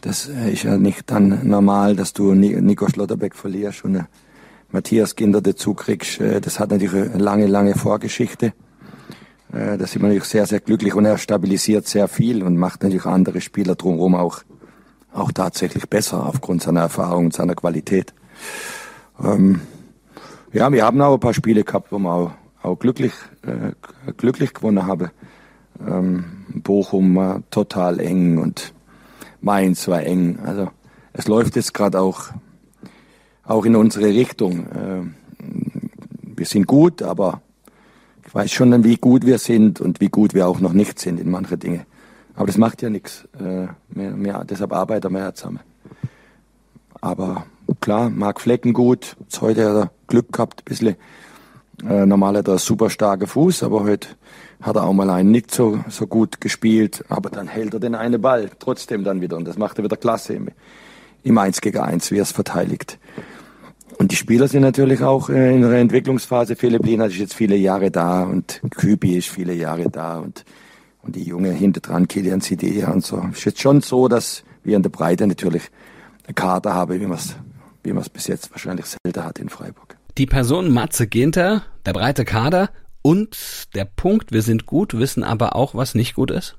Das 0.00 0.28
äh, 0.28 0.52
ist 0.52 0.62
ja 0.62 0.76
nicht 0.76 1.10
dann 1.10 1.46
normal, 1.48 1.96
dass 1.96 2.12
du 2.12 2.34
Nico 2.34 2.88
Schlotterbeck 2.88 3.34
verlierst 3.34 3.84
und 3.84 3.96
äh, 3.96 4.04
Matthias 4.70 5.16
Kinder 5.16 5.40
dazu 5.40 5.74
kriegst. 5.74 6.20
Äh, 6.20 6.40
das 6.40 6.58
hat 6.58 6.70
natürlich 6.70 7.12
eine 7.12 7.22
lange, 7.22 7.46
lange 7.46 7.74
Vorgeschichte. 7.74 8.52
Da 9.52 9.84
sind 9.84 10.00
wir 10.00 10.02
natürlich 10.02 10.24
sehr, 10.26 10.46
sehr 10.46 10.60
glücklich 10.60 10.94
und 10.94 11.06
er 11.06 11.18
stabilisiert 11.18 11.88
sehr 11.88 12.06
viel 12.06 12.44
und 12.44 12.56
macht 12.56 12.84
natürlich 12.84 13.04
andere 13.04 13.40
Spieler 13.40 13.74
drumherum 13.74 14.14
auch, 14.14 14.42
auch 15.12 15.32
tatsächlich 15.32 15.88
besser 15.88 16.24
aufgrund 16.24 16.62
seiner 16.62 16.82
Erfahrung 16.82 17.24
und 17.24 17.34
seiner 17.34 17.56
Qualität. 17.56 18.14
Ähm, 19.20 19.60
ja, 20.52 20.72
wir 20.72 20.84
haben 20.84 21.00
auch 21.00 21.14
ein 21.14 21.20
paar 21.20 21.34
Spiele 21.34 21.64
gehabt, 21.64 21.92
wo 21.92 21.98
wir 21.98 22.12
auch, 22.12 22.32
auch 22.62 22.76
glücklich, 22.76 23.12
äh, 23.42 23.72
glücklich 24.16 24.52
gewonnen 24.52 24.86
haben. 24.86 25.10
Ähm, 25.86 26.24
Bochum 26.54 27.14
war 27.16 27.42
total 27.50 28.00
eng 28.00 28.38
und 28.38 28.74
Mainz 29.40 29.88
war 29.88 30.02
eng. 30.02 30.38
Also 30.44 30.70
es 31.12 31.28
läuft 31.28 31.56
jetzt 31.56 31.72
gerade 31.72 32.00
auch, 32.00 32.30
auch 33.44 33.64
in 33.64 33.76
unsere 33.76 34.06
Richtung. 34.06 34.66
Äh, 34.66 35.02
wir 36.36 36.46
sind 36.46 36.66
gut, 36.66 37.02
aber 37.02 37.40
ich 38.26 38.34
weiß 38.34 38.50
schon, 38.50 38.84
wie 38.84 38.96
gut 38.96 39.26
wir 39.26 39.38
sind 39.38 39.80
und 39.80 40.00
wie 40.00 40.08
gut 40.08 40.34
wir 40.34 40.48
auch 40.48 40.60
noch 40.60 40.72
nicht 40.72 40.98
sind 40.98 41.20
in 41.20 41.30
manche 41.30 41.58
Dinge. 41.58 41.86
Aber 42.34 42.46
das 42.46 42.58
macht 42.58 42.82
ja 42.82 42.90
nichts. 42.90 43.28
Äh, 43.38 43.68
deshalb 44.44 44.72
arbeiten 44.72 45.12
wir 45.12 45.20
ja 45.20 45.34
zusammen. 45.34 45.60
Aber 47.00 47.46
klar, 47.80 48.10
Marc 48.10 48.40
Flecken 48.40 48.72
gut. 48.72 49.16
Heute 49.40 49.68
hat 49.68 49.76
er 49.76 49.90
Glück 50.06 50.32
gehabt, 50.32 50.60
ein 50.60 50.64
bisschen. 50.64 50.96
Äh, 51.88 52.06
normal 52.06 52.36
hat 52.36 52.48
er 52.48 52.58
super 52.58 52.90
starke 52.90 53.26
Fuß, 53.26 53.62
aber 53.62 53.84
heute 53.84 54.08
hat 54.60 54.76
er 54.76 54.84
auch 54.84 54.92
mal 54.92 55.08
einen 55.08 55.30
nicht 55.30 55.50
so, 55.50 55.80
so 55.88 56.06
gut 56.06 56.40
gespielt. 56.40 57.04
Aber 57.08 57.30
dann 57.30 57.48
hält 57.48 57.74
er 57.74 57.80
den 57.80 57.94
einen 57.94 58.20
Ball 58.20 58.50
trotzdem 58.58 59.04
dann 59.04 59.20
wieder. 59.20 59.36
Und 59.36 59.46
das 59.46 59.56
macht 59.56 59.78
er 59.78 59.84
wieder 59.84 59.96
klasse 59.96 60.34
im, 60.34 60.48
im 61.22 61.38
1 61.38 61.60
gegen 61.60 61.78
1, 61.78 62.10
wie 62.10 62.18
er 62.18 62.22
es 62.22 62.32
verteidigt. 62.32 62.98
Und 63.98 64.12
die 64.12 64.16
Spieler 64.16 64.48
sind 64.48 64.62
natürlich 64.62 65.02
auch 65.02 65.28
äh, 65.28 65.54
in 65.54 65.62
der 65.62 65.72
Entwicklungsphase. 65.72 66.56
Philipp 66.56 66.84
Lienert 66.84 67.12
ist 67.12 67.18
jetzt 67.18 67.34
viele 67.34 67.56
Jahre 67.56 67.90
da 67.90 68.22
und 68.22 68.60
Kübi 68.70 69.16
ist 69.16 69.28
viele 69.28 69.52
Jahre 69.54 69.90
da 69.90 70.18
und, 70.18 70.44
und 71.02 71.16
die 71.16 71.24
Junge 71.24 71.52
hinter 71.52 71.80
dran, 71.80 72.08
Kilian 72.08 72.40
Sidea 72.40 72.90
und 72.90 73.04
so. 73.04 73.22
Ist 73.32 73.44
jetzt 73.44 73.60
schon 73.60 73.80
so, 73.80 74.08
dass 74.08 74.44
wir 74.64 74.76
in 74.76 74.82
der 74.82 74.90
Breite 74.90 75.26
natürlich 75.26 75.70
eine 76.26 76.34
Karte 76.34 76.72
haben, 76.72 77.00
wie 77.00 77.06
man 77.06 77.18
es 77.18 77.36
wie 77.82 77.92
man 77.92 78.02
es 78.02 78.08
bis 78.08 78.26
jetzt 78.26 78.50
wahrscheinlich 78.50 78.86
selten 78.86 79.24
hat 79.24 79.38
in 79.38 79.48
Freiburg. 79.48 79.96
Die 80.18 80.26
Person 80.26 80.70
Matze 80.70 81.06
Ginter, 81.06 81.62
der 81.86 81.92
breite 81.92 82.24
Kader 82.24 82.70
und 83.02 83.68
der 83.74 83.84
Punkt, 83.84 84.32
wir 84.32 84.42
sind 84.42 84.66
gut, 84.66 84.98
wissen 84.98 85.24
aber 85.24 85.56
auch, 85.56 85.74
was 85.74 85.94
nicht 85.94 86.14
gut 86.14 86.30
ist? 86.30 86.56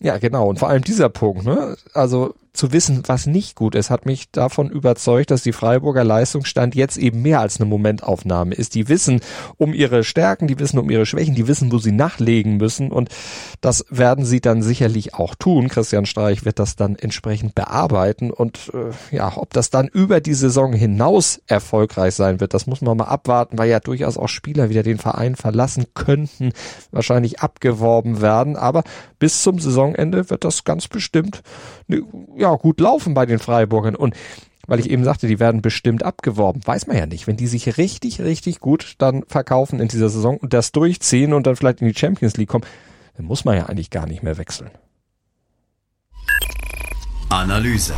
Ja, 0.00 0.18
genau. 0.18 0.48
Und 0.48 0.58
vor 0.58 0.68
allem 0.68 0.82
dieser 0.82 1.08
Punkt, 1.08 1.44
ne? 1.44 1.76
Also 1.92 2.34
zu 2.58 2.72
wissen, 2.72 3.02
was 3.06 3.26
nicht 3.26 3.54
gut 3.54 3.74
ist, 3.74 3.88
hat 3.88 4.04
mich 4.04 4.30
davon 4.30 4.68
überzeugt, 4.68 5.30
dass 5.30 5.42
die 5.42 5.52
Freiburger 5.52 6.04
Leistungsstand 6.04 6.74
jetzt 6.74 6.98
eben 6.98 7.22
mehr 7.22 7.40
als 7.40 7.60
eine 7.60 7.68
Momentaufnahme 7.68 8.54
ist. 8.54 8.74
Die 8.74 8.88
wissen 8.88 9.20
um 9.56 9.72
ihre 9.72 10.02
Stärken, 10.02 10.48
die 10.48 10.58
wissen 10.58 10.78
um 10.78 10.90
ihre 10.90 11.06
Schwächen, 11.06 11.34
die 11.34 11.46
wissen, 11.46 11.72
wo 11.72 11.78
sie 11.78 11.92
nachlegen 11.92 12.56
müssen 12.56 12.90
und 12.90 13.10
das 13.60 13.86
werden 13.90 14.24
sie 14.24 14.40
dann 14.40 14.62
sicherlich 14.62 15.14
auch 15.14 15.36
tun. 15.36 15.68
Christian 15.68 16.04
Streich 16.04 16.44
wird 16.44 16.58
das 16.58 16.74
dann 16.74 16.96
entsprechend 16.96 17.54
bearbeiten 17.54 18.30
und 18.30 18.72
äh, 18.74 19.16
ja, 19.16 19.36
ob 19.36 19.52
das 19.52 19.70
dann 19.70 19.86
über 19.86 20.20
die 20.20 20.34
Saison 20.34 20.72
hinaus 20.72 21.40
erfolgreich 21.46 22.14
sein 22.14 22.40
wird, 22.40 22.54
das 22.54 22.66
muss 22.66 22.80
man 22.80 22.96
mal 22.96 23.04
abwarten, 23.04 23.56
weil 23.56 23.70
ja 23.70 23.78
durchaus 23.78 24.18
auch 24.18 24.28
Spieler 24.28 24.68
wieder 24.68 24.82
den 24.82 24.98
Verein 24.98 25.36
verlassen 25.36 25.86
könnten, 25.94 26.50
wahrscheinlich 26.90 27.40
abgeworben 27.40 28.20
werden, 28.20 28.56
aber 28.56 28.82
bis 29.20 29.42
zum 29.42 29.60
Saisonende 29.60 30.28
wird 30.28 30.44
das 30.44 30.64
ganz 30.64 30.88
bestimmt 30.88 31.42
ne, 31.86 32.02
ja, 32.36 32.47
ja 32.50 32.56
gut 32.56 32.80
laufen 32.80 33.14
bei 33.14 33.26
den 33.26 33.38
Freiburgern. 33.38 33.94
Und 33.94 34.14
weil 34.66 34.80
ich 34.80 34.90
eben 34.90 35.02
sagte, 35.02 35.26
die 35.26 35.40
werden 35.40 35.62
bestimmt 35.62 36.02
abgeworben. 36.02 36.60
Weiß 36.64 36.86
man 36.86 36.96
ja 36.96 37.06
nicht. 37.06 37.26
Wenn 37.26 37.36
die 37.36 37.46
sich 37.46 37.78
richtig, 37.78 38.20
richtig 38.20 38.60
gut 38.60 38.94
dann 38.98 39.24
verkaufen 39.26 39.80
in 39.80 39.88
dieser 39.88 40.10
Saison 40.10 40.36
und 40.36 40.52
das 40.52 40.72
durchziehen 40.72 41.32
und 41.32 41.46
dann 41.46 41.56
vielleicht 41.56 41.80
in 41.80 41.88
die 41.88 41.98
Champions 41.98 42.36
League 42.36 42.50
kommen, 42.50 42.66
dann 43.16 43.26
muss 43.26 43.44
man 43.44 43.56
ja 43.56 43.66
eigentlich 43.66 43.90
gar 43.90 44.06
nicht 44.06 44.22
mehr 44.22 44.36
wechseln. 44.36 44.70
Analyse. 47.30 47.94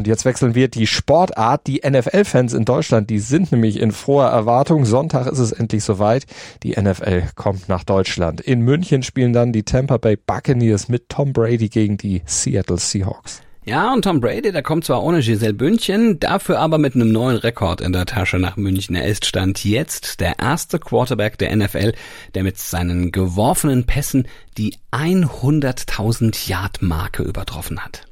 Und 0.00 0.06
jetzt 0.06 0.24
wechseln 0.24 0.54
wir 0.54 0.68
die 0.68 0.86
Sportart. 0.86 1.66
Die 1.66 1.82
NFL-Fans 1.86 2.54
in 2.54 2.64
Deutschland, 2.64 3.10
die 3.10 3.18
sind 3.18 3.52
nämlich 3.52 3.78
in 3.78 3.92
froher 3.92 4.30
Erwartung. 4.30 4.86
Sonntag 4.86 5.26
ist 5.26 5.38
es 5.38 5.52
endlich 5.52 5.84
soweit. 5.84 6.24
Die 6.62 6.70
NFL 6.70 7.24
kommt 7.34 7.68
nach 7.68 7.84
Deutschland. 7.84 8.40
In 8.40 8.62
München 8.62 9.02
spielen 9.02 9.34
dann 9.34 9.52
die 9.52 9.62
Tampa 9.62 9.98
Bay 9.98 10.16
Buccaneers 10.16 10.88
mit 10.88 11.10
Tom 11.10 11.34
Brady 11.34 11.68
gegen 11.68 11.98
die 11.98 12.22
Seattle 12.24 12.78
Seahawks. 12.78 13.42
Ja, 13.66 13.92
und 13.92 14.00
Tom 14.00 14.22
Brady, 14.22 14.52
der 14.52 14.62
kommt 14.62 14.86
zwar 14.86 15.02
ohne 15.02 15.20
Giselle 15.20 15.52
Bündchen, 15.52 16.18
dafür 16.18 16.60
aber 16.60 16.78
mit 16.78 16.94
einem 16.94 17.12
neuen 17.12 17.36
Rekord 17.36 17.82
in 17.82 17.92
der 17.92 18.06
Tasche 18.06 18.38
nach 18.38 18.56
München. 18.56 18.96
Er 18.96 19.06
ist 19.06 19.26
Stand 19.26 19.66
jetzt 19.66 20.20
der 20.20 20.38
erste 20.38 20.78
Quarterback 20.78 21.36
der 21.36 21.54
NFL, 21.54 21.92
der 22.34 22.42
mit 22.42 22.56
seinen 22.56 23.12
geworfenen 23.12 23.84
Pässen 23.84 24.26
die 24.56 24.76
100.000 24.92 26.48
Yard 26.48 26.80
Marke 26.80 27.22
übertroffen 27.22 27.80
hat. 27.80 28.09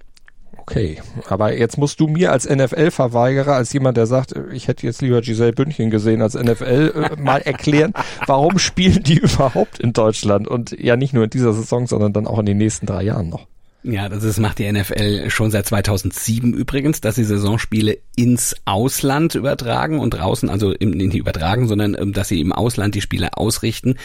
Okay, 0.71 0.99
aber 1.31 1.57
jetzt 1.57 1.79
musst 1.79 1.99
du 1.99 2.09
mir 2.09 2.31
als 2.31 2.47
NFL-Verweigerer, 2.47 3.55
als 3.55 3.73
jemand, 3.73 3.97
der 3.97 4.05
sagt, 4.05 4.35
ich 4.53 4.69
hätte 4.69 4.87
jetzt 4.87 5.01
lieber 5.01 5.23
Giselle 5.23 5.55
Bündchen 5.55 5.89
gesehen 5.89 6.21
als 6.21 6.35
NFL, 6.35 6.93
äh, 6.95 7.17
mal 7.23 7.41
erklären, 7.41 7.95
warum 8.27 8.59
spielen 8.59 9.03
die 9.03 9.17
überhaupt 9.19 9.79
in 9.79 9.95
Deutschland 9.95 10.47
und 10.47 10.79
ja 10.79 10.97
nicht 10.97 11.15
nur 11.15 11.25
in 11.25 11.31
dieser 11.31 11.55
Saison, 11.55 11.87
sondern 11.87 12.13
dann 12.13 12.27
auch 12.27 12.39
in 12.39 12.45
den 12.45 12.59
nächsten 12.59 12.85
drei 12.85 13.03
Jahren 13.03 13.31
noch. 13.31 13.47
Ja, 13.83 14.11
das 14.11 14.25
ist, 14.25 14.39
macht 14.39 14.59
die 14.59 14.71
NFL 14.71 15.31
schon 15.31 15.51
seit 15.51 15.65
2007 15.65 16.53
übrigens, 16.53 17.01
dass 17.01 17.15
sie 17.15 17.25
Saisonspiele 17.25 17.97
ins 18.15 18.55
Ausland 18.67 19.37
übertragen 19.37 20.01
und 20.01 20.11
draußen, 20.11 20.51
also 20.51 20.75
nicht 20.79 21.15
übertragen, 21.15 21.67
sondern 21.67 21.97
ähm, 21.99 22.13
dass 22.13 22.29
sie 22.29 22.41
im 22.41 22.53
Ausland 22.53 22.95
die 22.95 23.01
Spiele 23.01 23.39
ausrichten. 23.39 23.97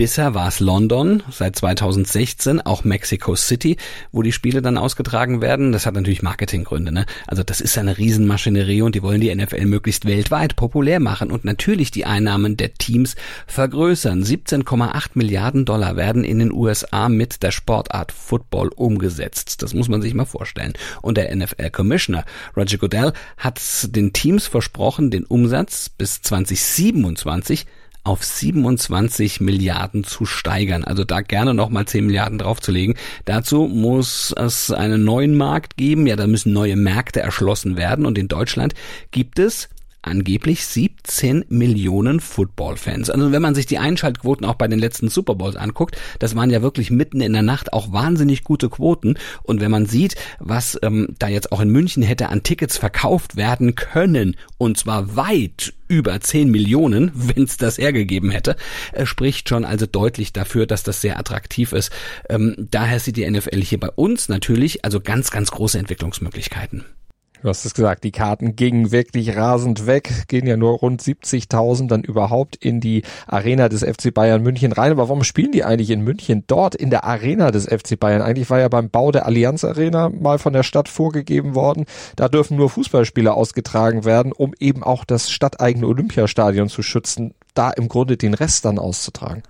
Bisher 0.00 0.32
war 0.32 0.48
es 0.48 0.60
London, 0.60 1.22
seit 1.30 1.56
2016 1.56 2.62
auch 2.62 2.84
Mexico 2.84 3.36
City, 3.36 3.76
wo 4.12 4.22
die 4.22 4.32
Spiele 4.32 4.62
dann 4.62 4.78
ausgetragen 4.78 5.42
werden. 5.42 5.72
Das 5.72 5.84
hat 5.84 5.92
natürlich 5.92 6.22
Marketinggründe. 6.22 6.90
Ne? 6.90 7.04
Also 7.26 7.42
das 7.42 7.60
ist 7.60 7.76
eine 7.76 7.98
Riesenmaschinerie 7.98 8.80
und 8.80 8.94
die 8.94 9.02
wollen 9.02 9.20
die 9.20 9.34
NFL 9.34 9.66
möglichst 9.66 10.06
weltweit 10.06 10.56
populär 10.56 11.00
machen 11.00 11.30
und 11.30 11.44
natürlich 11.44 11.90
die 11.90 12.06
Einnahmen 12.06 12.56
der 12.56 12.72
Teams 12.72 13.14
vergrößern. 13.46 14.24
17,8 14.24 15.10
Milliarden 15.12 15.66
Dollar 15.66 15.96
werden 15.96 16.24
in 16.24 16.38
den 16.38 16.50
USA 16.50 17.10
mit 17.10 17.42
der 17.42 17.50
Sportart 17.50 18.10
Football 18.10 18.68
umgesetzt. 18.68 19.62
Das 19.62 19.74
muss 19.74 19.90
man 19.90 20.00
sich 20.00 20.14
mal 20.14 20.24
vorstellen. 20.24 20.72
Und 21.02 21.18
der 21.18 21.36
NFL-Commissioner 21.36 22.24
Roger 22.56 22.78
Goodell 22.78 23.12
hat 23.36 23.60
den 23.94 24.14
Teams 24.14 24.46
versprochen, 24.46 25.10
den 25.10 25.24
Umsatz 25.24 25.90
bis 25.90 26.22
2027 26.22 27.66
auf 28.02 28.24
27 28.24 29.40
Milliarden 29.40 30.04
zu 30.04 30.24
steigern. 30.24 30.84
Also 30.84 31.04
da 31.04 31.20
gerne 31.20 31.54
nochmal 31.54 31.86
10 31.86 32.06
Milliarden 32.06 32.38
draufzulegen. 32.38 32.96
Dazu 33.24 33.68
muss 33.68 34.32
es 34.36 34.70
einen 34.70 35.04
neuen 35.04 35.36
Markt 35.36 35.76
geben. 35.76 36.06
Ja, 36.06 36.16
da 36.16 36.26
müssen 36.26 36.52
neue 36.52 36.76
Märkte 36.76 37.20
erschlossen 37.20 37.76
werden. 37.76 38.06
Und 38.06 38.18
in 38.18 38.28
Deutschland 38.28 38.74
gibt 39.10 39.38
es 39.38 39.68
angeblich 40.02 40.64
17 40.66 41.44
Millionen 41.48 42.20
Football-Fans. 42.20 43.10
Also 43.10 43.32
wenn 43.32 43.42
man 43.42 43.54
sich 43.54 43.66
die 43.66 43.78
Einschaltquoten 43.78 44.46
auch 44.46 44.54
bei 44.54 44.68
den 44.68 44.78
letzten 44.78 45.08
Super 45.08 45.34
Bowls 45.34 45.56
anguckt, 45.56 45.96
das 46.18 46.34
waren 46.36 46.50
ja 46.50 46.62
wirklich 46.62 46.90
mitten 46.90 47.20
in 47.20 47.32
der 47.32 47.42
Nacht 47.42 47.72
auch 47.72 47.92
wahnsinnig 47.92 48.44
gute 48.44 48.68
Quoten. 48.68 49.18
Und 49.42 49.60
wenn 49.60 49.70
man 49.70 49.86
sieht, 49.86 50.16
was 50.38 50.78
ähm, 50.82 51.14
da 51.18 51.28
jetzt 51.28 51.52
auch 51.52 51.60
in 51.60 51.70
München 51.70 52.02
hätte 52.02 52.28
an 52.28 52.42
Tickets 52.42 52.78
verkauft 52.78 53.36
werden 53.36 53.74
können, 53.74 54.36
und 54.58 54.78
zwar 54.78 55.16
weit 55.16 55.74
über 55.88 56.20
10 56.20 56.50
Millionen, 56.50 57.10
wenn 57.14 57.44
es 57.44 57.56
das 57.56 57.78
hergegeben 57.78 58.30
hätte, 58.30 58.56
äh, 58.92 59.04
spricht 59.04 59.48
schon 59.48 59.64
also 59.64 59.86
deutlich 59.86 60.32
dafür, 60.32 60.66
dass 60.66 60.82
das 60.82 61.00
sehr 61.00 61.18
attraktiv 61.18 61.72
ist. 61.72 61.90
Ähm, 62.28 62.54
daher 62.70 63.00
sieht 63.00 63.16
die 63.16 63.28
NFL 63.28 63.60
hier 63.62 63.80
bei 63.80 63.90
uns 63.90 64.28
natürlich 64.28 64.84
also 64.84 65.00
ganz, 65.00 65.30
ganz 65.30 65.50
große 65.50 65.78
Entwicklungsmöglichkeiten. 65.78 66.84
Du 67.42 67.48
hast 67.48 67.64
es 67.64 67.72
gesagt, 67.72 68.04
die 68.04 68.10
Karten 68.10 68.54
gingen 68.54 68.92
wirklich 68.92 69.34
rasend 69.34 69.86
weg, 69.86 70.28
gehen 70.28 70.46
ja 70.46 70.58
nur 70.58 70.72
rund 70.72 71.00
70.000 71.00 71.88
dann 71.88 72.02
überhaupt 72.02 72.56
in 72.56 72.80
die 72.80 73.02
Arena 73.26 73.70
des 73.70 73.82
FC 73.82 74.12
Bayern 74.12 74.42
München 74.42 74.72
rein. 74.72 74.92
Aber 74.92 75.08
warum 75.08 75.24
spielen 75.24 75.52
die 75.52 75.64
eigentlich 75.64 75.88
in 75.88 76.02
München 76.02 76.44
dort 76.46 76.74
in 76.74 76.90
der 76.90 77.04
Arena 77.04 77.50
des 77.50 77.64
FC 77.64 77.98
Bayern? 77.98 78.20
Eigentlich 78.20 78.50
war 78.50 78.60
ja 78.60 78.68
beim 78.68 78.90
Bau 78.90 79.10
der 79.10 79.24
Allianz 79.24 79.64
Arena 79.64 80.10
mal 80.10 80.38
von 80.38 80.52
der 80.52 80.62
Stadt 80.62 80.88
vorgegeben 80.88 81.54
worden, 81.54 81.86
da 82.16 82.28
dürfen 82.28 82.58
nur 82.58 82.68
Fußballspiele 82.68 83.32
ausgetragen 83.32 84.04
werden, 84.04 84.32
um 84.32 84.52
eben 84.60 84.82
auch 84.82 85.06
das 85.06 85.30
stadteigene 85.30 85.86
Olympiastadion 85.86 86.68
zu 86.68 86.82
schützen, 86.82 87.32
da 87.54 87.70
im 87.70 87.88
Grunde 87.88 88.18
den 88.18 88.34
Rest 88.34 88.66
dann 88.66 88.78
auszutragen. 88.78 89.42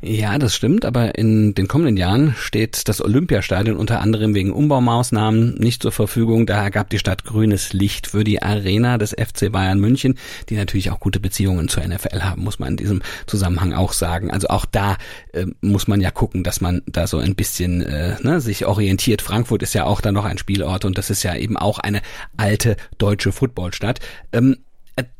Ja, 0.00 0.38
das 0.38 0.54
stimmt, 0.54 0.84
aber 0.84 1.16
in 1.16 1.54
den 1.54 1.68
kommenden 1.68 1.96
Jahren 1.96 2.34
steht 2.38 2.88
das 2.88 3.00
Olympiastadion 3.00 3.76
unter 3.76 4.00
anderem 4.00 4.34
wegen 4.34 4.52
Umbaumaßnahmen 4.52 5.54
nicht 5.54 5.82
zur 5.82 5.92
Verfügung. 5.92 6.46
Daher 6.46 6.70
gab 6.70 6.90
die 6.90 6.98
Stadt 6.98 7.24
grünes 7.24 7.72
Licht 7.72 8.06
für 8.06 8.24
die 8.24 8.42
Arena 8.42 8.98
des 8.98 9.10
FC 9.12 9.50
Bayern 9.50 9.80
München, 9.80 10.18
die 10.48 10.56
natürlich 10.56 10.90
auch 10.90 11.00
gute 11.00 11.20
Beziehungen 11.20 11.68
zur 11.68 11.86
NFL 11.86 12.20
haben, 12.20 12.44
muss 12.44 12.58
man 12.58 12.70
in 12.70 12.76
diesem 12.76 13.02
Zusammenhang 13.26 13.72
auch 13.72 13.92
sagen. 13.92 14.30
Also 14.30 14.48
auch 14.48 14.64
da 14.64 14.96
äh, 15.32 15.46
muss 15.60 15.88
man 15.88 16.00
ja 16.00 16.10
gucken, 16.10 16.44
dass 16.44 16.60
man 16.60 16.82
da 16.86 17.06
so 17.06 17.18
ein 17.18 17.34
bisschen 17.34 17.82
äh, 17.82 18.16
ne, 18.22 18.40
sich 18.40 18.66
orientiert. 18.66 19.22
Frankfurt 19.22 19.62
ist 19.62 19.74
ja 19.74 19.84
auch 19.84 20.00
da 20.00 20.12
noch 20.12 20.24
ein 20.24 20.38
Spielort 20.38 20.84
und 20.84 20.98
das 20.98 21.10
ist 21.10 21.22
ja 21.22 21.34
eben 21.34 21.56
auch 21.56 21.78
eine 21.78 22.00
alte 22.36 22.76
deutsche 22.98 23.32
Footballstadt. 23.32 24.00
Ähm, 24.32 24.56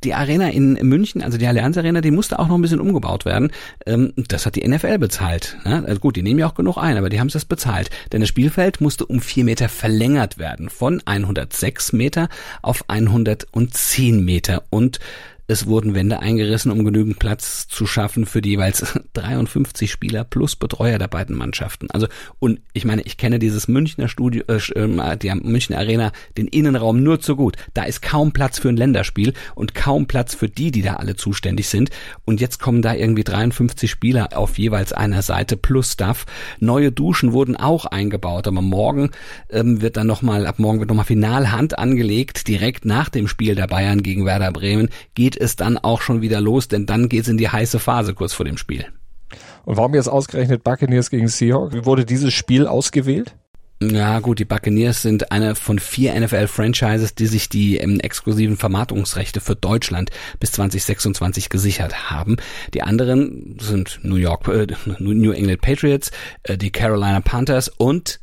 die 0.05 0.15
Arena 0.15 0.49
in 0.49 0.75
München, 0.75 1.23
also 1.23 1.37
die 1.37 1.47
Allianz 1.47 1.77
Arena, 1.77 2.01
die 2.01 2.11
musste 2.11 2.39
auch 2.39 2.49
noch 2.49 2.55
ein 2.55 2.63
bisschen 2.63 2.81
umgebaut 2.81 3.25
werden. 3.25 3.53
Ähm, 3.85 4.13
das 4.17 4.47
hat 4.47 4.57
die 4.57 4.67
NFL 4.67 4.99
bezahlt. 4.99 5.57
Also 5.65 6.01
gut, 6.01 6.17
die 6.17 6.23
nehmen 6.23 6.41
ja 6.41 6.47
auch 6.47 6.55
genug 6.55 6.79
ein, 6.79 6.97
aber 6.97 7.09
die 7.09 7.21
haben 7.21 7.27
es 7.27 7.35
das 7.35 7.45
bezahlt. 7.45 7.91
Denn 8.13 8.21
das 8.21 8.29
Spielfeld 8.29 8.81
musste 8.81 9.05
um 9.05 9.21
vier 9.21 9.45
Meter 9.45 9.69
verlängert 9.69 10.39
werden. 10.39 10.71
Von 10.71 11.03
106 11.05 11.93
Meter 11.93 12.29
auf 12.63 12.85
110 12.89 14.25
Meter. 14.25 14.65
Und 14.71 14.99
es 15.49 15.67
wurden 15.67 15.95
Wände 15.95 16.21
eingerissen, 16.21 16.73
um 16.73 16.85
genügend 16.85 17.19
Platz 17.19 17.69
zu 17.69 17.87
schaffen 17.87 18.27
für 18.27 18.43
die 18.43 18.51
jeweils 18.51 18.99
53 19.13 19.91
Spieler 19.91 20.25
plus 20.25 20.57
Betreuer 20.57 20.99
der 20.99 21.09
beiden 21.09 21.37
Mannschaften. 21.37 21.89
Also, 21.91 22.09
und 22.39 22.61
ich 22.73 22.85
meine, 22.85 23.03
ich 23.03 23.17
kenne 23.17 23.39
dieses 23.39 23.69
Münchner 23.69 24.09
Studio, 24.09 24.43
äh, 24.49 24.59
ähm, 24.75 25.01
die 25.23 25.33
Münchner 25.35 25.79
Arena, 25.79 26.13
den 26.37 26.49
Innenraum 26.49 27.03
nur 27.03 27.21
zu 27.21 27.37
gut. 27.37 27.57
Da 27.75 27.85
ist 27.85 28.03
kaum 28.03 28.33
Platz 28.33 28.59
für 28.59 28.69
ein 28.69 28.77
Länderspiel 28.77 29.35
und 29.55 29.75
kaum 29.75 30.07
Platz 30.07 30.35
für 30.35 30.49
die, 30.49 30.71
die 30.71 30.83
da 30.83 30.95
alle 30.95 31.17
zuständig 31.17 31.69
sind. 31.69 31.91
Und 32.25 32.41
jetzt 32.41 32.59
kommen 32.59 32.83
da 32.83 32.95
irgendwie 32.95 33.25
53 33.25 33.91
Spieler 33.91 34.31
auf 34.37 34.59
jeweils 34.59 34.93
einer 34.93 35.23
Seite 35.23 35.57
plus 35.57 35.93
Staff. 35.93 36.27
Neue 36.59 36.91
Duschen 36.91 37.33
wurden 37.33 37.57
auch 37.57 37.85
eingebaut, 37.85 38.49
aber 38.49 38.63
morgen 38.63 39.11
ähm, 39.51 39.81
wird 39.81 39.97
dann 39.97 40.07
nochmal, 40.07 40.47
ab 40.47 40.59
morgen 40.59 40.81
wird 40.81 40.89
nochmal 40.89 41.05
Finalhand 41.05 41.79
angelegt, 41.79 42.49
direkt 42.49 42.85
nach 42.85 43.09
dem 43.09 43.29
Spiel 43.29 43.55
der 43.55 43.67
Bayern 43.67 44.03
gegen 44.03 44.25
Werder 44.25 44.51
Bremen 44.51 44.89
geht 45.15 45.36
geht 45.37 45.43
es 45.43 45.57
dann 45.57 45.77
auch 45.79 46.01
schon 46.01 46.23
wieder 46.23 46.41
los, 46.41 46.69
denn 46.69 46.87
dann 46.87 47.09
geht 47.09 47.23
es 47.23 47.29
in 47.29 47.37
die 47.37 47.49
heiße 47.49 47.79
Phase 47.79 48.15
kurz 48.15 48.33
vor 48.33 48.47
dem 48.47 48.57
Spiel. 48.57 48.87
Und 49.65 49.77
warum 49.77 49.95
jetzt 49.95 50.09
ausgerechnet 50.09 50.65
Buccaneers 50.65 51.11
gegen 51.11 51.29
Seahawks? 51.29 51.75
Wie 51.75 51.85
wurde 51.85 52.05
dieses 52.05 52.33
Spiel 52.33 52.67
ausgewählt? 52.67 53.35
Ja 53.83 54.21
gut, 54.21 54.39
die 54.39 54.47
Buccaneers 54.47 55.03
sind 55.03 55.33
eine 55.33 55.55
von 55.55 55.79
vier 55.79 56.19
NFL-Franchises, 56.19 57.15
die 57.15 57.27
sich 57.27 57.51
die 57.51 57.77
ähm, 57.77 58.01
exklusiven 58.01 58.57
Vermarktungsrechte 58.57 59.41
für 59.41 59.55
Deutschland 59.55 60.11
bis 60.41 60.53
2026 60.53 61.51
gesichert 61.51 62.11
haben. 62.11 62.37
Die 62.73 62.83
anderen 62.83 63.59
sind 63.61 64.01
New 64.03 64.17
York, 64.17 64.49
äh, 64.49 64.69
New 64.99 65.33
England 65.33 65.61
Patriots, 65.61 66.11
äh, 66.45 66.57
die 66.57 66.71
Carolina 66.71 67.21
Panthers 67.21 67.69
und 67.69 68.21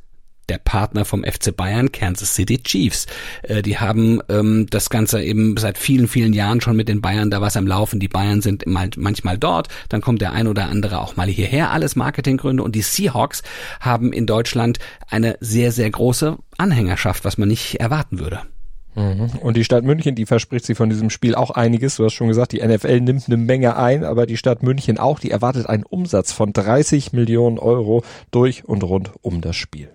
der 0.50 0.58
Partner 0.58 1.06
vom 1.06 1.24
FC 1.24 1.56
Bayern, 1.56 1.92
Kansas 1.92 2.36
City 2.36 2.62
Chiefs. 2.62 3.06
Äh, 3.44 3.62
die 3.62 3.78
haben 3.78 4.22
ähm, 4.30 4.68
das 4.70 4.90
Ganze 4.90 5.24
eben 5.24 5.56
seit 5.58 5.78
vielen, 5.78 6.08
vielen 6.08 6.34
Jahren 6.34 6.62
schon 6.62 6.76
mit 6.76 6.90
den 6.90 7.02
Bayern 7.02 7.32
da 7.32 7.42
was 7.42 7.58
am 7.58 7.68
Laufen. 7.68 8.00
Die 8.00 8.08
Bayern 8.08 8.42
sind 8.42 8.66
mal, 8.68 8.90
manchmal 8.98 9.38
dort, 9.38 9.70
dann 9.90 10.02
kommt 10.02 10.22
der 10.22 10.34
ein 10.34 10.48
oder 10.48 10.66
andere 10.66 11.00
auch 11.00 11.16
mal 11.16 11.28
hierher. 11.28 11.72
Alles 11.72 11.96
Marketinggründe. 11.96 12.64
Und 12.64 12.76
die 12.76 12.82
Seahawks 12.82 13.44
haben 13.80 14.14
in 14.14 14.26
Deutschland 14.26 14.80
eine 15.08 15.38
sehr, 15.40 15.72
sehr 15.72 15.90
große 15.90 16.38
Anhängerschaft, 16.58 17.26
was 17.26 17.38
man 17.38 17.48
nicht 17.48 17.80
erwarten 17.80 18.20
würde. 18.20 18.42
Mhm. 18.96 19.32
Und 19.42 19.58
die 19.58 19.64
Stadt 19.64 19.84
München, 19.84 20.16
die 20.16 20.26
verspricht 20.26 20.66
sich 20.66 20.78
von 20.78 20.90
diesem 20.90 21.10
Spiel 21.10 21.36
auch 21.36 21.52
einiges. 21.52 21.96
Du 21.96 22.06
hast 22.06 22.14
schon 22.14 22.28
gesagt, 22.28 22.52
die 22.52 22.66
NFL 22.66 23.02
nimmt 23.02 23.28
eine 23.28 23.38
Menge 23.38 23.76
ein, 23.76 24.04
aber 24.04 24.26
die 24.26 24.38
Stadt 24.38 24.64
München 24.64 24.98
auch, 24.98 25.20
die 25.20 25.32
erwartet 25.32 25.68
einen 25.68 25.84
Umsatz 25.84 26.32
von 26.32 26.54
30 26.54 27.14
Millionen 27.14 27.58
Euro 27.58 28.04
durch 28.32 28.66
und 28.66 28.84
rund 28.84 29.12
um 29.22 29.42
das 29.42 29.56
Spiel. 29.56 29.90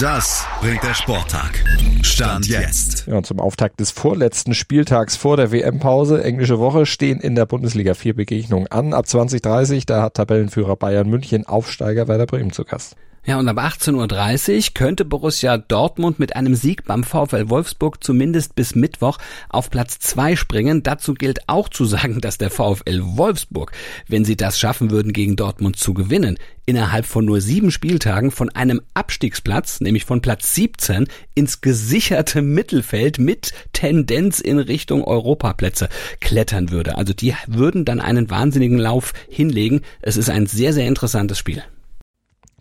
Das 0.00 0.46
bringt 0.60 0.82
der 0.84 0.94
Sporttag. 0.94 1.64
Stand 2.02 2.46
jetzt. 2.46 3.06
Ja, 3.08 3.16
und 3.16 3.26
zum 3.26 3.40
Auftakt 3.40 3.80
des 3.80 3.90
vorletzten 3.90 4.54
Spieltags 4.54 5.16
vor 5.16 5.36
der 5.36 5.50
WM-Pause, 5.50 6.22
englische 6.22 6.60
Woche, 6.60 6.86
stehen 6.86 7.18
in 7.18 7.34
der 7.34 7.46
Bundesliga 7.46 7.94
vier 7.94 8.14
Begegnungen 8.14 8.68
an. 8.68 8.94
Ab 8.94 9.08
2030, 9.08 9.86
da 9.86 10.02
hat 10.02 10.14
Tabellenführer 10.14 10.76
Bayern 10.76 11.08
München 11.08 11.46
Aufsteiger 11.46 12.06
Werder 12.06 12.26
Bremen 12.26 12.52
zu 12.52 12.64
Gast. 12.64 12.94
Ja, 13.24 13.38
und 13.38 13.48
ab 13.48 13.58
18.30 13.58 14.56
Uhr 14.56 14.74
könnte 14.74 15.04
Borussia 15.04 15.58
Dortmund 15.58 16.18
mit 16.18 16.34
einem 16.34 16.54
Sieg 16.54 16.84
beim 16.84 17.04
VfL 17.04 17.50
Wolfsburg 17.50 18.02
zumindest 18.02 18.54
bis 18.54 18.74
Mittwoch 18.74 19.18
auf 19.50 19.68
Platz 19.68 19.98
zwei 19.98 20.34
springen. 20.34 20.82
Dazu 20.82 21.12
gilt 21.12 21.40
auch 21.46 21.68
zu 21.68 21.84
sagen, 21.84 22.20
dass 22.22 22.38
der 22.38 22.50
VfL 22.50 23.02
Wolfsburg, 23.02 23.72
wenn 24.06 24.24
sie 24.24 24.36
das 24.36 24.58
schaffen 24.58 24.90
würden, 24.90 25.12
gegen 25.12 25.36
Dortmund 25.36 25.76
zu 25.76 25.92
gewinnen, 25.92 26.38
innerhalb 26.64 27.04
von 27.04 27.24
nur 27.24 27.40
sieben 27.42 27.70
Spieltagen 27.70 28.30
von 28.30 28.48
einem 28.50 28.80
Abstiegsplatz, 28.94 29.80
nämlich 29.80 30.06
von 30.06 30.22
Platz 30.22 30.54
17, 30.54 31.06
ins 31.34 31.60
gesicherte 31.60 32.40
Mittelfeld 32.40 33.18
mit 33.18 33.52
Tendenz 33.72 34.40
in 34.40 34.58
Richtung 34.58 35.04
Europaplätze 35.04 35.90
klettern 36.20 36.70
würde. 36.70 36.96
Also 36.96 37.12
die 37.12 37.34
würden 37.46 37.84
dann 37.84 38.00
einen 38.00 38.30
wahnsinnigen 38.30 38.78
Lauf 38.78 39.12
hinlegen. 39.28 39.82
Es 40.00 40.16
ist 40.16 40.30
ein 40.30 40.46
sehr, 40.46 40.72
sehr 40.72 40.86
interessantes 40.86 41.36
Spiel. 41.36 41.62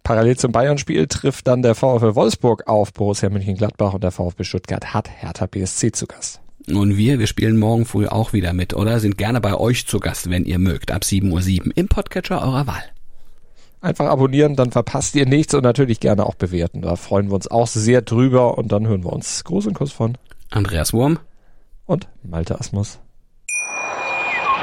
Parallel 0.08 0.38
zum 0.38 0.54
Bayern-Spiel 0.54 1.08
trifft 1.08 1.48
dann 1.48 1.62
der 1.62 1.76
VfL 1.76 2.16
Wolfsburg 2.16 2.66
auf 2.66 2.94
Borussia 2.94 3.30
Mönchengladbach 3.30 3.94
und 3.94 4.06
der 4.06 4.12
VfB 4.12 4.46
Stuttgart 4.46 4.94
hat 4.94 5.10
Hertha 5.10 5.48
BSC 5.48 5.92
zu 5.92 6.08
Gast. 6.08 6.40
Und 6.72 6.96
wir, 6.96 7.20
wir 7.20 7.28
spielen 7.28 7.58
morgen 7.58 7.84
früh 7.84 8.08
auch 8.08 8.32
wieder 8.32 8.54
mit, 8.54 8.74
oder? 8.74 9.02
Sind 9.02 9.18
gerne 9.18 9.42
bei 9.42 9.54
euch 9.54 9.86
zu 9.86 10.00
Gast, 10.00 10.30
wenn 10.30 10.46
ihr 10.46 10.60
mögt, 10.60 10.92
ab 10.92 11.02
7.07 11.02 11.66
Uhr 11.66 11.72
im 11.76 11.90
Podcatcher 11.90 12.42
eurer 12.42 12.68
Wahl. 12.68 12.84
Einfach 13.82 14.06
abonnieren, 14.06 14.56
dann 14.56 14.72
verpasst 14.72 15.14
ihr 15.16 15.26
nichts 15.26 15.54
und 15.54 15.64
natürlich 15.64 16.00
gerne 16.00 16.26
auch 16.26 16.36
bewerten. 16.36 16.82
Da 16.82 16.96
freuen 16.96 17.28
wir 17.28 17.36
uns 17.36 17.52
auch 17.52 17.68
sehr 17.68 18.02
drüber 18.02 18.58
und 18.58 18.72
dann 18.72 18.88
hören 18.88 19.04
wir 19.04 19.12
uns. 19.12 19.44
Gruß 19.44 19.68
und 19.68 19.74
Kuss 19.74 19.92
von 19.92 20.18
Andreas 20.50 20.94
Wurm 20.94 21.20
und 21.86 22.08
Malte 22.24 22.58
Asmus. 22.58 23.00